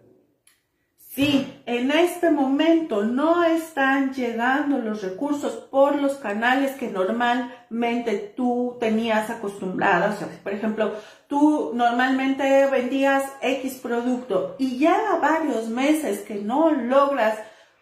si 1.15 1.63
en 1.67 1.91
este 1.91 2.31
momento 2.31 3.03
no 3.03 3.43
están 3.43 4.13
llegando 4.13 4.79
los 4.79 5.03
recursos 5.03 5.53
por 5.71 5.97
los 5.97 6.15
canales 6.17 6.73
que 6.73 6.91
normalmente 6.91 8.35
tú 8.37 8.77
tenías 8.79 9.31
acostumbrados, 9.31 10.17
por 10.43 10.53
ejemplo, 10.53 10.93
tú 11.27 11.73
normalmente 11.75 12.67
vendías 12.71 13.25
X 13.41 13.81
producto 13.83 14.55
y 14.59 14.79
ya 14.79 15.19
varios 15.21 15.69
meses 15.69 16.21
que 16.21 16.37
no 16.37 16.71
logras 16.71 17.39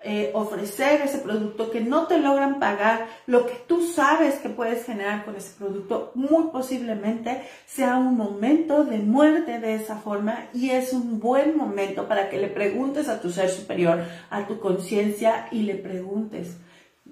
eh, 0.09 0.31
ofrecer 0.35 1.01
ese 1.01 1.19
producto, 1.19 1.73
que 1.73 1.81
no 1.81 2.07
te 2.07 2.21
logran 2.21 2.61
pagar 2.61 3.09
lo 3.27 3.45
que 3.45 3.55
tú 3.67 3.85
sabes 3.85 4.37
que 4.37 4.49
puedes 4.49 4.85
generar 4.85 5.25
con 5.25 5.35
ese 5.35 5.53
producto, 5.59 6.13
muy 6.15 6.45
posiblemente 6.53 7.43
sea 7.67 7.97
un 7.97 8.17
momento 8.17 8.85
de 8.85 8.99
muerte 8.99 9.59
de 9.59 9.75
esa 9.75 9.97
forma 9.97 10.47
y 10.55 10.71
es 10.71 10.93
un 10.93 11.19
buen 11.19 11.57
momento 11.57 12.07
para 12.07 12.31
que 12.31 12.39
le 12.39 12.47
preguntes 12.47 13.09
a 13.09 13.21
tu 13.21 13.33
ser 13.33 13.51
superior, 13.51 14.05
a 14.31 14.47
tu 14.47 14.61
conciencia 14.61 15.49
y 15.51 15.63
le 15.63 15.75
preguntes, 15.75 16.57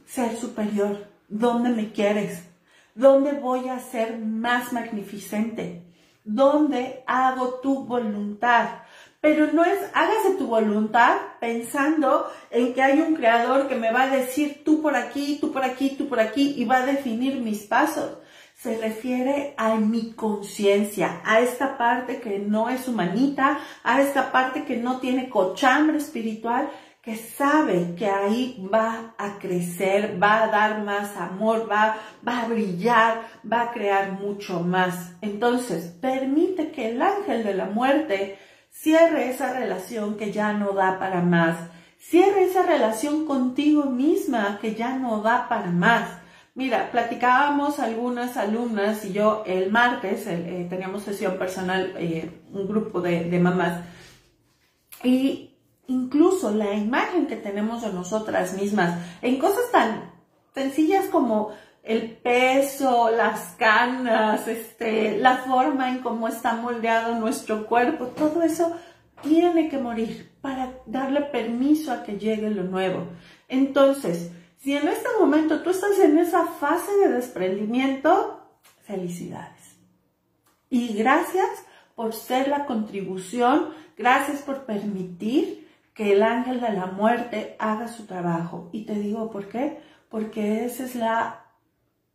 ser 0.06 0.36
superior, 0.36 1.08
¿dónde 1.28 1.70
me 1.70 1.90
quieres? 1.90 2.44
¿Dónde 2.94 3.32
voy 3.32 3.70
a 3.70 3.80
ser 3.80 4.20
más 4.20 4.72
magnificente? 4.72 5.82
¿Dónde 6.22 7.02
hago 7.08 7.54
tu 7.54 7.84
voluntad? 7.86 8.83
Pero 9.24 9.50
no 9.54 9.64
es 9.64 9.78
hágase 9.94 10.34
tu 10.36 10.48
voluntad 10.48 11.16
pensando 11.40 12.30
en 12.50 12.74
que 12.74 12.82
hay 12.82 13.00
un 13.00 13.14
creador 13.14 13.68
que 13.68 13.74
me 13.74 13.90
va 13.90 14.02
a 14.02 14.10
decir 14.10 14.60
tú 14.66 14.82
por 14.82 14.94
aquí, 14.96 15.38
tú 15.40 15.50
por 15.50 15.64
aquí, 15.64 15.94
tú 15.96 16.10
por 16.10 16.20
aquí 16.20 16.52
y 16.58 16.66
va 16.66 16.82
a 16.82 16.86
definir 16.86 17.40
mis 17.40 17.62
pasos. 17.62 18.18
Se 18.54 18.76
refiere 18.76 19.54
a 19.56 19.76
mi 19.76 20.12
conciencia, 20.12 21.22
a 21.24 21.40
esta 21.40 21.78
parte 21.78 22.20
que 22.20 22.38
no 22.38 22.68
es 22.68 22.86
humanita, 22.86 23.60
a 23.82 24.02
esta 24.02 24.30
parte 24.30 24.66
que 24.66 24.76
no 24.76 25.00
tiene 25.00 25.30
cochambre 25.30 25.96
espiritual, 25.96 26.68
que 27.00 27.16
sabe 27.16 27.94
que 27.96 28.06
ahí 28.06 28.62
va 28.70 29.14
a 29.16 29.38
crecer, 29.38 30.22
va 30.22 30.42
a 30.42 30.48
dar 30.48 30.82
más 30.84 31.16
amor, 31.16 31.66
va, 31.70 31.96
va 32.26 32.42
a 32.42 32.48
brillar, 32.48 33.22
va 33.50 33.62
a 33.62 33.72
crear 33.72 34.12
mucho 34.12 34.60
más. 34.60 35.14
Entonces, 35.22 35.96
permite 35.98 36.72
que 36.72 36.90
el 36.90 37.00
ángel 37.00 37.42
de 37.42 37.54
la 37.54 37.64
muerte 37.64 38.38
Cierre 38.76 39.30
esa 39.30 39.52
relación 39.52 40.16
que 40.16 40.32
ya 40.32 40.52
no 40.52 40.72
da 40.72 40.98
para 40.98 41.22
más. 41.22 41.56
Cierre 41.98 42.44
esa 42.44 42.64
relación 42.64 43.24
contigo 43.24 43.84
misma 43.84 44.58
que 44.60 44.74
ya 44.74 44.98
no 44.98 45.22
da 45.22 45.48
para 45.48 45.70
más. 45.70 46.10
Mira, 46.56 46.90
platicábamos 46.90 47.78
algunas 47.78 48.36
alumnas 48.36 49.04
y 49.04 49.12
yo 49.12 49.44
el 49.46 49.70
martes, 49.70 50.26
eh, 50.26 50.66
teníamos 50.68 51.04
sesión 51.04 51.38
personal, 51.38 51.94
eh, 51.96 52.30
un 52.52 52.66
grupo 52.66 53.00
de, 53.00 53.24
de 53.30 53.38
mamás, 53.38 53.84
y 55.02 55.56
incluso 55.86 56.50
la 56.50 56.74
imagen 56.74 57.26
que 57.26 57.36
tenemos 57.36 57.82
de 57.82 57.92
nosotras 57.92 58.54
mismas 58.54 59.00
en 59.22 59.38
cosas 59.38 59.70
tan 59.72 60.12
sencillas 60.54 61.06
como 61.06 61.52
el 61.84 62.16
peso, 62.16 63.10
las 63.10 63.54
canas, 63.58 64.48
este, 64.48 65.18
la 65.18 65.36
forma 65.38 65.90
en 65.90 65.98
cómo 65.98 66.28
está 66.28 66.54
moldeado 66.54 67.14
nuestro 67.16 67.66
cuerpo, 67.66 68.06
todo 68.06 68.42
eso 68.42 68.74
tiene 69.22 69.68
que 69.68 69.78
morir 69.78 70.32
para 70.40 70.72
darle 70.86 71.20
permiso 71.20 71.92
a 71.92 72.02
que 72.02 72.18
llegue 72.18 72.50
lo 72.50 72.64
nuevo. 72.64 73.08
Entonces, 73.48 74.32
si 74.58 74.74
en 74.74 74.88
este 74.88 75.08
momento 75.20 75.62
tú 75.62 75.70
estás 75.70 75.98
en 75.98 76.18
esa 76.18 76.46
fase 76.46 76.90
de 77.02 77.10
desprendimiento, 77.10 78.40
felicidades. 78.86 79.76
Y 80.70 80.94
gracias 80.94 81.48
por 81.94 82.14
ser 82.14 82.48
la 82.48 82.64
contribución, 82.64 83.74
gracias 83.96 84.40
por 84.40 84.64
permitir 84.64 85.68
que 85.92 86.14
el 86.14 86.22
ángel 86.22 86.60
de 86.62 86.72
la 86.72 86.86
muerte 86.86 87.56
haga 87.58 87.88
su 87.88 88.06
trabajo. 88.06 88.70
Y 88.72 88.86
te 88.86 88.94
digo 88.94 89.30
por 89.30 89.48
qué, 89.48 89.80
porque 90.08 90.64
esa 90.64 90.84
es 90.84 90.94
la 90.96 91.43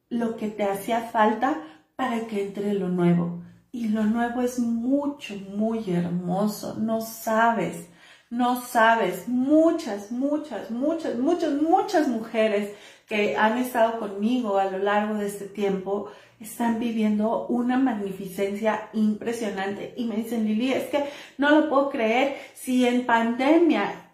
lo 0.10 0.36
que 0.36 0.50
te 0.50 0.64
hacía 0.64 1.02
falta 1.02 1.62
para 1.96 2.28
que 2.28 2.44
entre 2.44 2.74
lo 2.74 2.90
nuevo. 2.90 3.44
Y 3.72 3.90
lo 3.90 4.04
nuevo 4.04 4.42
es 4.42 4.60
mucho, 4.60 5.36
muy 5.56 5.92
hermoso. 5.92 6.76
No 6.76 7.02
sabes, 7.02 7.88
no 8.30 8.62
sabes. 8.62 9.28
Muchas, 9.28 10.12
muchas, 10.12 10.72
muchas, 10.72 11.16
muchas, 11.16 11.54
muchas 11.62 12.08
mujeres 12.08 12.72
que 13.08 13.36
han 13.36 13.58
estado 13.58 14.00
conmigo 14.00 14.58
a 14.58 14.66
lo 14.66 14.80
largo 14.80 15.16
de 15.16 15.28
este 15.28 15.46
tiempo 15.46 16.10
están 16.40 16.80
viviendo 16.80 17.48
una 17.48 17.78
magnificencia 17.78 18.90
impresionante. 18.94 19.94
Y 19.98 20.06
me 20.06 20.16
dicen, 20.18 20.46
Lili, 20.46 20.72
es 20.72 20.86
que 20.86 21.06
no 21.38 21.50
lo 21.50 21.70
puedo 21.70 21.90
creer 21.90 22.38
si 22.54 22.88
en 22.88 23.06
pandemia 23.06 24.14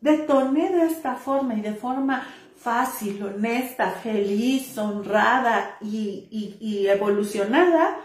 detoné 0.00 0.70
de 0.70 0.86
esta 0.86 1.16
forma 1.16 1.54
y 1.54 1.60
de 1.60 1.74
forma 1.74 2.26
fácil, 2.66 3.22
honesta, 3.22 3.92
feliz, 3.92 4.76
honrada 4.76 5.76
y, 5.80 6.84
evolucionada, 6.88 7.96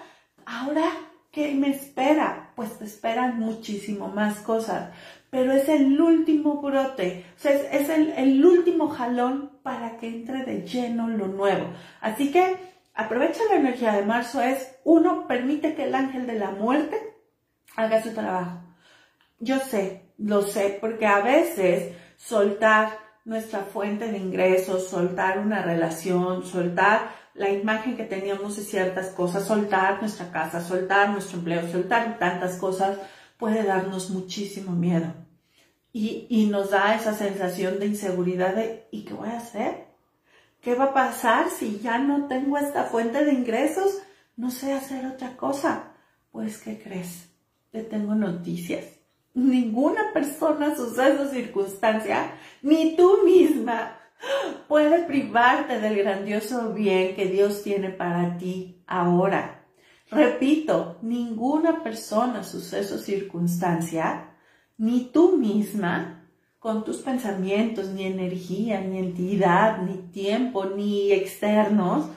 ahora, 0.45 0.85
¿qué 1.31 1.55
me 1.55 1.71
espera? 1.71 2.51
Pues 2.55 2.77
te 2.77 2.85
esperan 2.85 3.39
muchísimo 3.39 4.09
más 4.09 4.37
cosas, 4.41 4.91
pero 5.31 5.51
es 5.51 5.67
el 5.67 5.99
último 5.99 6.61
brote, 6.61 7.25
o 7.35 7.39
sea, 7.39 7.53
es, 7.53 7.89
el, 7.89 8.13
el 8.15 8.45
último 8.45 8.89
jalón 8.89 9.49
para 9.63 9.97
que 9.97 10.07
entre 10.09 10.45
de 10.45 10.61
lleno 10.61 11.07
lo 11.07 11.25
nuevo. 11.25 11.65
Así 11.99 12.31
que 12.31 12.55
aprovecha 12.93 13.41
la 13.49 13.55
energía 13.55 13.93
de 13.93 14.05
marzo 14.05 14.43
es, 14.43 14.75
uno, 14.83 15.25
permite 15.27 15.73
que 15.73 15.85
el 15.85 15.95
ángel 15.95 16.27
de 16.27 16.37
la 16.37 16.51
muerte 16.51 16.97
haga 17.75 18.03
su 18.03 18.13
trabajo. 18.13 18.59
Yo 19.39 19.57
sé, 19.57 20.13
lo 20.19 20.43
sé, 20.43 20.77
porque 20.79 21.07
a 21.07 21.21
veces 21.21 21.95
soltar 22.15 23.10
nuestra 23.31 23.61
fuente 23.61 24.11
de 24.11 24.17
ingresos, 24.17 24.89
soltar 24.89 25.39
una 25.39 25.61
relación, 25.61 26.45
soltar 26.45 27.15
la 27.33 27.49
imagen 27.49 27.95
que 27.95 28.03
teníamos 28.03 28.57
de 28.57 28.63
ciertas 28.63 29.07
cosas, 29.07 29.45
soltar 29.45 30.01
nuestra 30.01 30.29
casa, 30.33 30.61
soltar 30.61 31.11
nuestro 31.11 31.37
empleo, 31.37 31.65
soltar 31.71 32.19
tantas 32.19 32.57
cosas, 32.57 32.97
puede 33.37 33.63
darnos 33.63 34.09
muchísimo 34.09 34.73
miedo. 34.73 35.13
Y, 35.93 36.27
y 36.29 36.47
nos 36.47 36.71
da 36.71 36.93
esa 36.93 37.13
sensación 37.13 37.79
de 37.79 37.85
inseguridad 37.85 38.53
de 38.53 38.89
¿y 38.91 39.05
qué 39.05 39.13
voy 39.13 39.29
a 39.29 39.37
hacer? 39.37 39.85
¿Qué 40.59 40.75
va 40.75 40.85
a 40.85 40.93
pasar 40.93 41.49
si 41.49 41.79
ya 41.79 41.99
no 41.99 42.27
tengo 42.27 42.57
esta 42.57 42.83
fuente 42.83 43.23
de 43.23 43.31
ingresos? 43.31 44.01
No 44.35 44.51
sé 44.51 44.73
hacer 44.73 45.05
otra 45.05 45.37
cosa. 45.37 45.93
Pues, 46.33 46.57
¿qué 46.57 46.77
crees? 46.83 47.29
Te 47.71 47.81
tengo 47.83 48.13
noticias. 48.13 49.00
Ninguna 49.33 50.11
persona, 50.13 50.75
suceso, 50.75 51.29
circunstancia, 51.29 52.33
ni 52.61 52.95
tú 52.95 53.19
misma 53.23 53.97
puede 54.67 55.03
privarte 55.03 55.79
del 55.79 55.97
grandioso 55.97 56.73
bien 56.73 57.15
que 57.15 57.25
Dios 57.25 57.63
tiene 57.63 57.89
para 57.89 58.37
ti 58.37 58.83
ahora. 58.87 59.65
Repito, 60.09 60.97
ninguna 61.01 61.83
persona, 61.83 62.43
suceso, 62.43 62.97
circunstancia, 62.97 64.35
ni 64.77 65.05
tú 65.05 65.37
misma 65.37 66.27
con 66.59 66.83
tus 66.83 66.97
pensamientos, 66.97 67.87
ni 67.87 68.03
energía, 68.03 68.81
ni 68.81 68.99
entidad, 68.99 69.81
ni 69.81 69.97
tiempo, 70.11 70.65
ni 70.65 71.11
externos, 71.11 72.09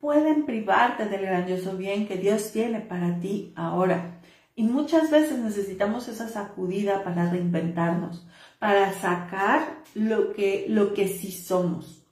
pueden 0.00 0.46
privarte 0.46 1.04
del 1.04 1.22
grandioso 1.22 1.76
bien 1.76 2.08
que 2.08 2.16
Dios 2.16 2.50
tiene 2.50 2.80
para 2.80 3.20
ti 3.20 3.52
ahora. 3.54 4.20
Y 4.54 4.64
muchas 4.64 5.10
veces 5.10 5.38
necesitamos 5.38 6.08
esa 6.08 6.28
sacudida 6.28 7.02
para 7.04 7.30
reinventarnos, 7.30 8.26
para 8.58 8.92
sacar 8.92 9.78
lo 9.94 10.32
que, 10.32 10.66
lo 10.68 10.94
que 10.94 11.08
sí 11.08 11.32
somos. 11.32 12.06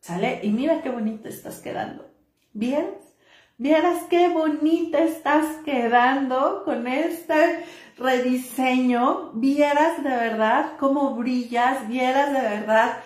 ¿Sale? 0.00 0.40
Y 0.42 0.50
mira 0.50 0.82
qué 0.82 0.90
bonita 0.90 1.28
estás 1.28 1.60
quedando. 1.60 2.08
¿Vieras? 2.52 3.06
¿Vieras 3.58 4.02
qué 4.10 4.28
bonita 4.28 4.98
estás 4.98 5.46
quedando 5.64 6.62
con 6.64 6.86
este 6.86 7.64
rediseño, 7.96 9.30
vieras 9.32 10.02
de 10.02 10.10
verdad 10.10 10.72
cómo 10.78 11.14
brillas, 11.14 11.88
vieras 11.88 12.32
de 12.32 12.40
verdad 12.40 12.98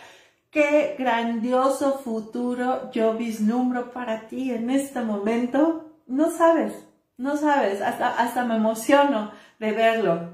qué 0.51 0.97
grandioso 0.99 1.99
futuro 1.99 2.91
yo 2.91 3.15
vislumbro 3.15 3.93
para 3.93 4.27
ti 4.27 4.51
en 4.51 4.71
este 4.71 5.01
momento, 5.01 5.95
no 6.07 6.31
sabes, 6.33 6.75
no 7.21 7.37
sabes, 7.37 7.81
hasta, 7.81 8.09
hasta 8.09 8.45
me 8.45 8.57
emociono 8.57 9.33
de 9.59 9.73
verlo. 9.73 10.31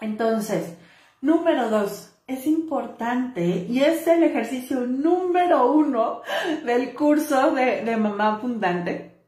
Entonces, 0.00 0.74
número 1.20 1.70
dos, 1.70 2.14
es 2.26 2.46
importante 2.46 3.66
y 3.68 3.82
es 3.82 4.06
el 4.06 4.22
ejercicio 4.22 4.80
número 4.80 5.72
uno 5.72 6.22
del 6.64 6.94
curso 6.94 7.52
de, 7.52 7.82
de 7.84 7.96
Mamá 7.96 8.34
Abundante, 8.34 9.22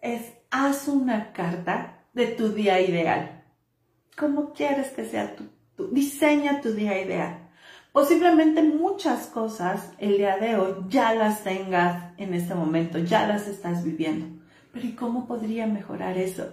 es 0.00 0.32
haz 0.50 0.88
una 0.88 1.32
carta 1.32 2.04
de 2.12 2.26
tu 2.26 2.50
día 2.50 2.80
ideal 2.80 3.38
cómo 4.18 4.52
quieres 4.52 4.88
que 4.88 5.04
sea 5.04 5.36
tu, 5.36 5.44
diseña 5.92 6.60
tu 6.60 6.72
día 6.72 7.00
ideal. 7.00 7.48
Posiblemente 7.92 8.62
muchas 8.62 9.28
cosas 9.28 9.92
el 9.98 10.18
día 10.18 10.36
de 10.36 10.56
hoy 10.56 10.74
ya 10.88 11.14
las 11.14 11.44
tengas 11.44 12.12
en 12.18 12.34
este 12.34 12.54
momento, 12.54 12.98
ya 12.98 13.26
las 13.26 13.46
estás 13.46 13.84
viviendo. 13.84 14.42
¿Y 14.86 14.92
cómo 14.92 15.26
podría 15.26 15.66
mejorar 15.66 16.18
eso? 16.18 16.48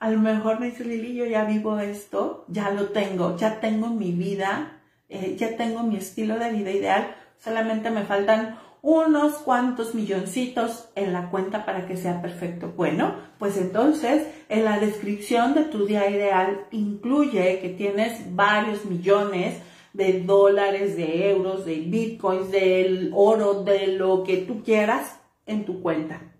A 0.00 0.10
lo 0.10 0.18
mejor 0.18 0.58
me 0.58 0.66
dice 0.66 0.84
Lili, 0.84 1.14
yo 1.14 1.26
ya 1.26 1.44
vivo 1.44 1.78
esto, 1.78 2.44
ya 2.48 2.70
lo 2.70 2.86
tengo, 2.86 3.36
ya 3.36 3.60
tengo 3.60 3.88
mi 3.88 4.12
vida, 4.12 4.80
eh, 5.08 5.36
ya 5.38 5.56
tengo 5.56 5.82
mi 5.84 5.96
estilo 5.96 6.38
de 6.38 6.50
vida 6.50 6.72
ideal, 6.72 7.14
solamente 7.38 7.90
me 7.90 8.02
faltan 8.02 8.58
unos 8.82 9.34
cuantos 9.34 9.94
milloncitos 9.94 10.88
en 10.96 11.12
la 11.12 11.30
cuenta 11.30 11.64
para 11.64 11.86
que 11.86 11.96
sea 11.96 12.20
perfecto. 12.20 12.72
Bueno, 12.76 13.14
pues 13.38 13.56
entonces 13.56 14.26
en 14.48 14.64
la 14.64 14.80
descripción 14.80 15.54
de 15.54 15.64
tu 15.64 15.86
día 15.86 16.10
ideal 16.10 16.66
incluye 16.72 17.60
que 17.60 17.68
tienes 17.68 18.34
varios 18.34 18.84
millones 18.84 19.58
de 19.92 20.22
dólares, 20.22 20.96
de 20.96 21.30
euros, 21.30 21.64
de 21.64 21.76
bitcoins, 21.76 22.50
del 22.50 23.12
oro, 23.14 23.62
de 23.62 23.86
lo 23.86 24.24
que 24.24 24.38
tú 24.38 24.64
quieras 24.64 25.20
en 25.46 25.64
tu 25.64 25.80
cuenta. 25.80 26.31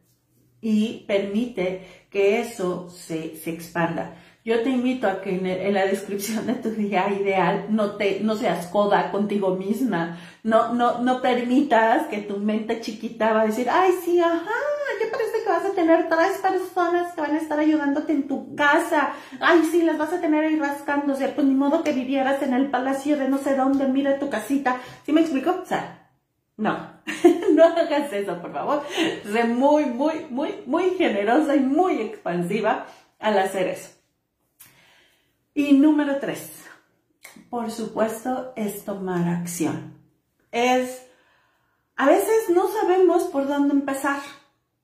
Y 0.63 1.05
permite 1.07 2.07
que 2.09 2.41
eso 2.41 2.89
se, 2.89 3.37
se 3.37 3.51
expanda. 3.51 4.15
Yo 4.45 4.61
te 4.65 4.71
invito 4.71 5.07
a 5.07 5.21
que 5.21 5.37
en, 5.37 5.73
la 5.73 5.87
descripción 5.87 6.49
de 6.49 6.55
tu 6.55 6.71
día 6.71 7.09
ideal 7.13 7.67
no 7.69 7.93
te, 7.93 8.19
no 8.21 8.35
seas 8.35 8.67
coda 8.67 9.13
contigo 9.13 9.55
misma. 9.55 10.19
No, 10.43 10.75
no, 10.75 10.99
no 10.99 11.23
permitas 11.23 12.09
que 12.09 12.19
tu 12.19 12.39
mente 12.39 12.81
chiquita 12.81 13.33
va 13.33 13.43
a 13.43 13.47
decir, 13.47 13.69
ay, 13.71 13.93
sí, 14.05 14.19
ajá, 14.19 14.51
ya 15.01 15.13
parece 15.13 15.45
que 15.45 15.49
vas 15.49 15.65
a 15.65 15.75
tener 15.75 16.09
tres 16.09 16.39
personas 16.39 17.15
que 17.15 17.21
van 17.21 17.37
a 17.37 17.39
estar 17.39 17.57
ayudándote 17.57 18.13
en 18.13 18.27
tu 18.27 18.57
casa. 18.57 19.13
Ay, 19.41 19.63
sí, 19.71 19.83
las 19.83 19.97
vas 19.97 20.13
a 20.13 20.21
tener 20.21 20.45
ahí 20.45 20.57
rascándose. 20.57 21.29
Pues 21.29 21.47
ni 21.47 21.55
modo 21.55 21.85
que 21.85 21.93
vivieras 21.93 22.43
en 22.43 22.53
el 22.53 22.69
palacio 22.69 23.17
de 23.17 23.29
no 23.29 23.39
sé 23.39 23.55
dónde, 23.55 23.87
mira 23.87 24.19
tu 24.19 24.29
casita. 24.29 24.79
¿Sí 25.07 25.13
me 25.13 25.21
explico? 25.21 25.63
O 25.63 25.67
no, 26.57 27.03
no 27.55 27.65
hagas 27.65 28.13
eso, 28.13 28.41
por 28.41 28.53
favor. 28.53 28.83
Sé 29.25 29.45
muy, 29.45 29.87
muy, 29.87 30.27
muy, 30.31 30.63
muy 30.67 30.91
generosa 30.97 31.57
y 31.57 31.61
muy 31.61 32.01
expansiva 32.01 32.87
al 33.19 33.39
hacer 33.39 33.69
eso. 33.69 33.91
Y 35.55 35.75
número 35.75 36.19
tres, 36.19 36.65
por 37.51 37.71
supuesto, 37.71 38.53
es 38.57 38.85
tomar 38.85 39.29
acción. 39.29 39.99
Es, 40.51 41.07
a 41.97 42.07
veces 42.07 42.49
no 42.51 42.69
sabemos 42.69 43.25
por 43.25 43.47
dónde 43.47 43.75
empezar. 43.75 44.21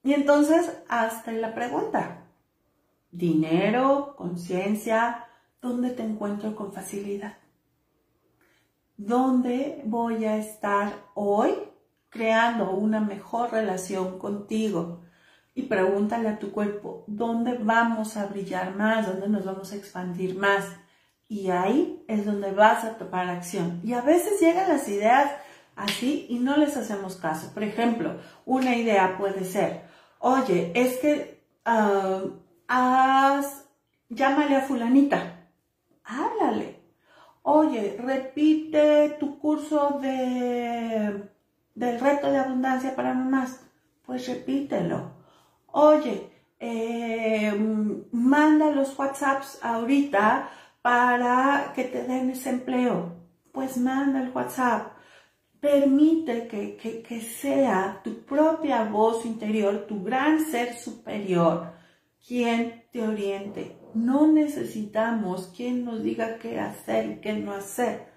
Y 0.02 0.12
entonces, 0.12 0.70
hasta 0.88 1.32
la 1.32 1.54
pregunta. 1.54 2.24
Dinero, 3.10 4.14
conciencia, 4.16 5.26
¿dónde 5.62 5.90
te 5.90 6.02
encuentro 6.02 6.54
con 6.54 6.72
facilidad? 6.72 7.38
¿Dónde 8.98 9.80
voy 9.86 10.26
a 10.26 10.36
estar 10.36 10.92
hoy 11.14 11.54
creando 12.10 12.72
una 12.72 13.00
mejor 13.00 13.52
relación 13.52 14.18
contigo? 14.18 15.00
y 15.58 15.62
pregúntale 15.62 16.28
a 16.28 16.38
tu 16.38 16.52
cuerpo, 16.52 17.02
¿dónde 17.08 17.58
vamos 17.60 18.16
a 18.16 18.26
brillar 18.26 18.76
más? 18.76 19.08
¿Dónde 19.08 19.28
nos 19.28 19.44
vamos 19.44 19.72
a 19.72 19.74
expandir 19.74 20.38
más? 20.38 20.64
Y 21.26 21.50
ahí 21.50 22.04
es 22.06 22.24
donde 22.24 22.52
vas 22.52 22.84
a 22.84 22.96
tomar 22.96 23.28
acción. 23.28 23.80
Y 23.82 23.92
a 23.94 24.00
veces 24.00 24.38
llegan 24.40 24.68
las 24.68 24.88
ideas 24.88 25.28
así 25.74 26.26
y 26.28 26.38
no 26.38 26.56
les 26.56 26.76
hacemos 26.76 27.16
caso. 27.16 27.52
Por 27.52 27.64
ejemplo, 27.64 28.20
una 28.46 28.76
idea 28.76 29.18
puede 29.18 29.44
ser, 29.44 29.82
oye, 30.20 30.70
es 30.76 30.98
que 30.98 31.42
uh, 31.66 32.30
llámale 34.08 34.54
a 34.54 34.60
fulanita, 34.60 35.48
háblale. 36.04 36.77
Oye, 37.50 37.96
repite 37.98 39.16
tu 39.18 39.38
curso 39.38 39.98
de, 40.02 41.28
del 41.74 42.00
reto 42.00 42.30
de 42.30 42.38
abundancia 42.38 42.94
para 42.94 43.14
mamás. 43.14 43.60
Pues 44.04 44.28
repítelo 44.28 45.18
oye, 45.72 46.30
eh, 46.58 47.52
manda 48.12 48.70
los 48.70 48.98
WhatsApps 48.98 49.58
ahorita 49.62 50.50
para 50.82 51.72
que 51.74 51.84
te 51.84 52.04
den 52.04 52.30
ese 52.30 52.50
empleo. 52.50 53.16
Pues 53.52 53.76
manda 53.76 54.22
el 54.22 54.30
WhatsApp. 54.30 54.92
Permite 55.60 56.46
que, 56.46 56.76
que 56.76 57.20
sea 57.20 58.00
tu 58.04 58.24
propia 58.24 58.84
voz 58.84 59.26
interior, 59.26 59.86
tu 59.88 60.04
gran 60.04 60.44
ser 60.44 60.74
superior, 60.74 61.72
quien 62.26 62.84
te 62.92 63.02
oriente. 63.02 63.77
No 63.98 64.28
necesitamos 64.28 65.52
quien 65.56 65.84
nos 65.84 66.04
diga 66.04 66.38
qué 66.38 66.60
hacer 66.60 67.10
y 67.10 67.20
qué 67.20 67.32
no 67.32 67.52
hacer 67.52 68.07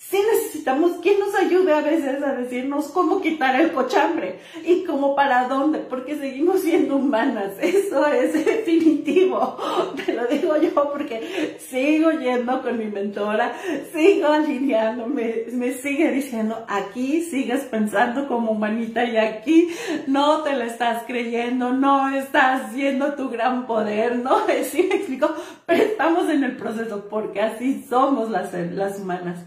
sí 0.00 0.18
necesitamos 0.32 0.92
quien 1.02 1.20
nos 1.20 1.34
ayude 1.34 1.74
a 1.74 1.82
veces 1.82 2.22
a 2.22 2.32
decirnos 2.32 2.86
cómo 2.86 3.20
quitar 3.20 3.60
el 3.60 3.72
cochambre 3.72 4.40
y 4.64 4.82
cómo 4.84 5.14
para 5.14 5.46
dónde, 5.46 5.80
porque 5.80 6.16
seguimos 6.16 6.62
siendo 6.62 6.96
humanas. 6.96 7.52
Eso 7.60 8.06
es 8.06 8.32
definitivo. 8.32 9.58
Te 10.06 10.14
lo 10.14 10.26
digo 10.26 10.56
yo 10.56 10.90
porque 10.90 11.58
sigo 11.60 12.12
yendo 12.12 12.62
con 12.62 12.78
mi 12.78 12.86
mentora, 12.86 13.52
sigo 13.92 14.28
alineándome, 14.28 15.44
me 15.52 15.72
sigue 15.72 16.10
diciendo, 16.10 16.64
aquí 16.66 17.20
sigues 17.20 17.64
pensando 17.64 18.26
como 18.26 18.52
humanita 18.52 19.04
y 19.04 19.18
aquí 19.18 19.68
no 20.06 20.42
te 20.42 20.56
lo 20.56 20.64
estás 20.64 21.04
creyendo, 21.06 21.72
no 21.72 22.08
estás 22.08 22.72
siendo 22.72 23.14
tu 23.14 23.28
gran 23.28 23.66
poder, 23.66 24.16
¿no? 24.16 24.40
Sí 24.70 24.86
me 24.88 24.96
explico, 24.96 25.34
pero 25.66 25.82
estamos 25.82 26.28
en 26.30 26.44
el 26.44 26.56
proceso 26.56 27.06
porque 27.08 27.40
así 27.40 27.84
somos 27.88 28.30
las, 28.30 28.52
las 28.52 28.98
humanas. 29.00 29.44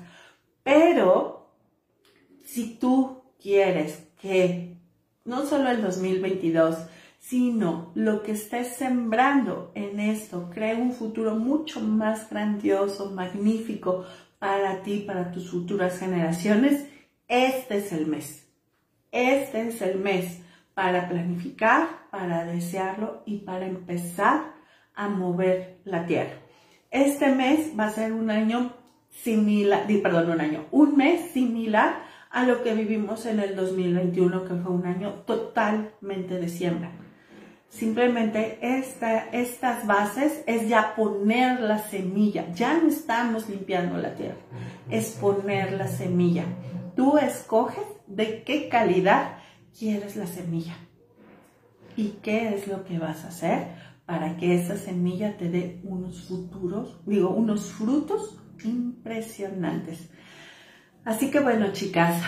Pero 0.64 1.50
si 2.44 2.76
tú 2.76 3.24
quieres 3.42 4.08
que 4.22 4.78
no 5.26 5.46
solo 5.46 5.70
el 5.70 5.82
2022, 5.82 6.78
sino 7.20 7.92
lo 7.96 8.22
que 8.22 8.34
estés 8.34 8.76
sembrando 8.76 9.72
en 9.76 10.00
esto 10.00 10.50
crea 10.54 10.76
un 10.76 10.92
futuro 10.92 11.36
mucho 11.36 11.80
más 11.80 12.30
grandioso, 12.30 13.12
magnífico 13.12 14.06
para 14.40 14.84
ti, 14.84 15.00
para 15.08 15.32
tus 15.32 15.50
futuras 15.50 15.98
generaciones, 16.00 16.86
este 17.28 17.78
es 17.78 17.94
el 17.94 18.08
mes. 18.08 18.46
Este 19.12 19.68
es 19.68 19.82
el 19.82 20.00
mes 20.00 20.42
para 20.74 21.08
planificar, 21.08 22.10
para 22.12 22.44
desearlo 22.46 23.24
y 23.26 23.38
para 23.38 23.68
empezar 23.68 24.54
a 24.94 25.08
mover 25.08 25.80
la 25.86 26.06
tierra. 26.06 26.40
Este 26.92 27.30
mes 27.34 27.72
va 27.80 27.86
a 27.86 27.92
ser 27.92 28.12
un 28.12 28.30
año 28.30 28.74
similar, 29.22 29.86
perdón, 30.02 30.32
un 30.32 30.42
año, 30.42 30.66
un 30.72 30.98
mes 30.98 31.32
similar 31.32 32.04
a 32.30 32.46
lo 32.46 32.64
que 32.64 32.74
vivimos 32.74 33.26
en 33.26 33.40
el 33.40 33.56
2021, 33.56 34.46
que 34.46 34.56
fue 34.56 34.72
un 34.72 34.86
año 34.86 35.14
totalmente 35.26 36.40
de 36.40 36.50
siembra. 36.50 36.92
Simplemente 37.70 38.60
esta, 38.62 39.30
estas 39.30 39.88
bases 39.88 40.44
es 40.46 40.68
ya 40.68 40.96
poner 40.96 41.60
la 41.60 41.80
semilla. 41.80 42.52
Ya 42.54 42.78
no 42.78 42.88
estamos 42.88 43.50
limpiando 43.50 43.98
la 43.98 44.14
tierra, 44.16 44.38
es 44.90 45.12
poner 45.12 45.74
la 45.74 45.88
semilla. 45.88 46.46
Tú 46.96 47.18
escoges 47.18 47.86
de 48.08 48.44
qué 48.44 48.70
calidad 48.70 49.38
quieres 49.78 50.16
la 50.16 50.28
semilla 50.28 50.76
y 51.96 52.20
qué 52.22 52.54
es 52.54 52.68
lo 52.68 52.84
que 52.84 53.00
vas 53.00 53.26
a 53.26 53.30
hacer 53.30 53.68
para 54.06 54.38
que 54.38 54.56
esa 54.56 54.78
semilla 54.78 55.38
te 55.38 55.50
dé 55.50 55.82
unos 55.84 56.28
futuros, 56.28 57.00
digo, 57.06 57.30
unos 57.30 57.72
frutos 57.72 58.38
impresionantes. 58.66 60.10
Así 61.06 61.30
que 61.32 61.40
bueno, 61.40 61.74
chicas, 61.74 62.22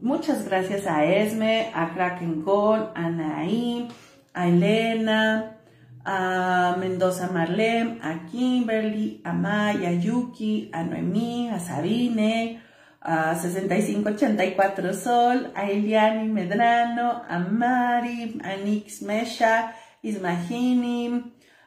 muchas 0.00 0.44
gracias 0.44 0.86
a 0.86 1.04
Esme, 1.04 1.70
a 1.74 1.92
Kraken 1.92 2.42
Gold, 2.44 2.92
a 2.94 3.10
Naim, 3.10 3.88
a 4.32 4.48
Elena, 4.48 5.56
a 6.04 6.76
Mendoza 6.78 7.28
Marlem, 7.32 7.98
a 8.00 8.26
Kimberly, 8.30 9.20
a 9.24 9.32
Maya, 9.32 9.88
a 9.88 9.92
Yuki, 9.92 10.70
a 10.72 10.84
Noemí, 10.84 11.50
a 11.50 11.58
Sabine, 11.58 12.62
a 13.00 13.34
6584 13.34 14.94
Sol, 14.94 15.50
a 15.54 15.68
Eliani 15.68 16.28
Medrano, 16.28 17.22
a 17.28 17.38
Mari, 17.40 18.38
a 18.42 18.56
Nix 18.56 19.02
Mesha, 19.02 19.74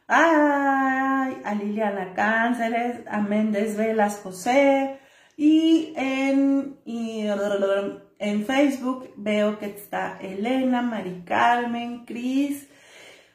Ismagini, 0.08 1.42
a 1.44 1.54
Liliana 1.54 2.14
Cánceres, 2.14 3.00
a 3.06 3.20
Méndez 3.20 3.76
Velas 3.76 4.20
José, 4.22 4.98
y 5.36 5.92
en, 5.96 6.78
en 6.84 8.44
Facebook 8.44 9.10
veo 9.16 9.58
que 9.58 9.66
está 9.66 10.18
Elena, 10.20 10.82
Mari 10.82 11.22
Carmen, 11.24 12.04
Cris, 12.04 12.68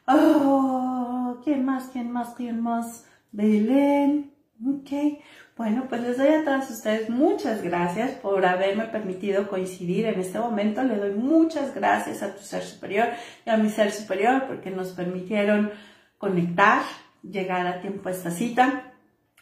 oh, 0.07 1.39
¿quién 1.43 1.65
más? 1.65 1.89
¿Quién 1.91 2.11
más? 2.11 2.33
¿Quién 2.35 2.61
más? 2.61 3.05
Belén, 3.31 4.33
ok. 4.65 5.21
Bueno, 5.57 5.87
pues 5.89 6.01
les 6.01 6.17
doy 6.17 6.27
a 6.27 6.43
todas 6.43 6.69
ustedes 6.69 7.09
muchas 7.09 7.63
gracias 7.63 8.11
por 8.11 8.45
haberme 8.45 8.85
permitido 8.85 9.47
coincidir 9.47 10.05
en 10.05 10.19
este 10.19 10.37
momento. 10.39 10.83
Le 10.83 10.97
doy 10.97 11.13
muchas 11.15 11.73
gracias 11.73 12.21
a 12.21 12.35
tu 12.35 12.43
ser 12.43 12.63
superior 12.63 13.07
y 13.43 13.49
a 13.49 13.57
mi 13.57 13.69
ser 13.69 13.91
superior 13.91 14.45
porque 14.47 14.69
nos 14.69 14.91
permitieron 14.91 15.71
conectar, 16.17 16.83
llegar 17.23 17.67
a 17.67 17.81
tiempo 17.81 18.09
a 18.09 18.11
esta 18.11 18.31
cita, 18.31 18.93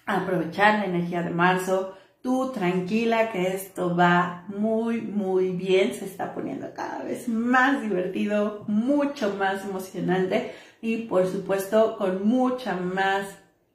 aprovechar 0.05 0.79
la 0.79 0.85
energía 0.85 1.21
de 1.21 1.31
marzo, 1.31 1.95
tú 2.21 2.51
tranquila 2.51 3.31
que 3.31 3.47
esto 3.49 3.95
va 3.95 4.45
muy, 4.47 5.01
muy 5.01 5.49
bien, 5.51 5.93
se 5.93 6.05
está 6.05 6.33
poniendo 6.33 6.73
cada 6.73 7.03
vez 7.03 7.27
más 7.27 7.81
divertido, 7.81 8.65
mucho 8.67 9.35
más 9.35 9.63
emocionante 9.63 10.53
y 10.81 11.03
por 11.03 11.27
supuesto 11.27 11.97
con 11.97 12.27
mucha 12.27 12.75
más 12.75 13.27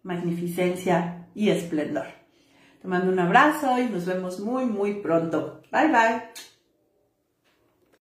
magnificencia 0.02 1.28
y 1.34 1.50
esplendor. 1.50 2.06
Te 2.82 2.88
mando 2.88 3.12
un 3.12 3.18
abrazo 3.18 3.78
y 3.78 3.86
nos 3.86 4.06
vemos 4.06 4.40
muy, 4.40 4.64
muy 4.64 4.94
pronto. 4.94 5.60
Bye, 5.70 5.88
bye. 5.88 6.49